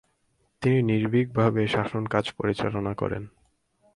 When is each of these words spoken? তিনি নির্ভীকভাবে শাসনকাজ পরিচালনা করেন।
তিনি 0.61 0.79
নির্ভীকভাবে 0.81 1.61
শাসনকাজ 1.67 2.25
পরিচালনা 2.37 2.93
করেন। 2.93 3.23